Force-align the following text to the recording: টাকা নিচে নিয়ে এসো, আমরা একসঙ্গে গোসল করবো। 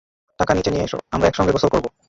টাকা 0.39 0.51
নিচে 0.53 0.71
নিয়ে 0.71 0.85
এসো, 0.85 0.97
আমরা 1.11 1.27
একসঙ্গে 1.27 1.51
গোসল 1.51 1.69
করবো। 1.69 1.89